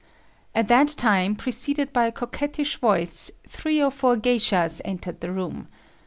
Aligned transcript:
At 0.55 0.67
that 0.69 0.87
time, 0.87 1.35
preceded 1.35 1.93
by 1.93 2.07
a 2.07 2.11
coquetish 2.11 2.77
voice, 2.77 3.29
three 3.47 3.79
or 3.79 3.91
four 3.91 4.17
geishas 4.17 4.81
entered 4.83 5.21
the 5.21 5.29
room. 5.31 5.67